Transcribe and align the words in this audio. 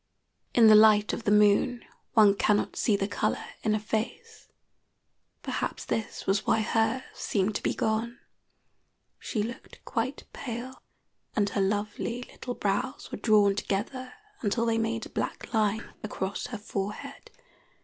In 0.55 0.65
the 0.65 0.73
light 0.73 1.13
of 1.13 1.25
the 1.25 1.31
moon 1.31 1.85
one 2.15 2.33
cannot 2.33 2.75
see 2.75 2.95
the 2.95 3.07
color 3.07 3.45
in 3.61 3.75
a 3.75 3.79
face. 3.79 4.47
Perhaps 5.43 5.85
this 5.85 6.25
was 6.25 6.43
why 6.43 6.61
hers 6.61 7.03
seemed 7.13 7.53
to 7.57 7.61
be 7.61 7.75
gone. 7.75 8.17
She 9.19 9.43
looked 9.43 9.79
quite 9.85 10.23
pale, 10.33 10.81
and 11.35 11.47
her 11.49 11.61
lovely 11.61 12.23
little 12.23 12.55
brows 12.55 13.11
were 13.11 13.19
drawn 13.19 13.53
together 13.55 14.13
until 14.41 14.65
they 14.65 14.79
made 14.79 15.05
a 15.05 15.09
black 15.09 15.53
line 15.53 15.93
across 16.01 16.47
her 16.47 16.57
forehead. 16.57 17.29